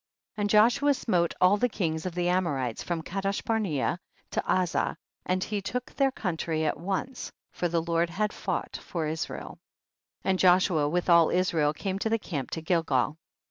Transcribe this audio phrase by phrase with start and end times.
[0.37, 0.41] 37.
[0.41, 3.99] And Joshua smote all the kings of the Amorites from Kadesh barnea
[4.31, 4.95] to Azah,
[5.27, 9.59] and he took their country at once, for the Lord had fought for Is rael.
[10.23, 10.23] 38.
[10.31, 13.19] And Joshua with all Israel came to the camp to Gilgal.